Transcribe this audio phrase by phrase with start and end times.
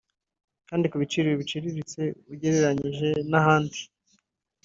[0.69, 2.01] kandi ku biciro biciriritse
[2.33, 3.79] ugereranije n’ahandi